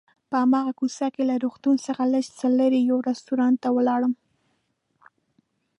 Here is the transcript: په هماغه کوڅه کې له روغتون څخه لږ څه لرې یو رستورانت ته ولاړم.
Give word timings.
په 0.29 0.35
هماغه 0.43 0.71
کوڅه 0.79 1.07
کې 1.13 1.23
له 1.29 1.35
روغتون 1.43 1.75
څخه 1.85 2.03
لږ 2.13 2.25
څه 2.39 2.47
لرې 2.59 2.79
یو 2.89 2.97
رستورانت 3.09 3.57
ته 3.63 3.69
ولاړم. 3.77 4.13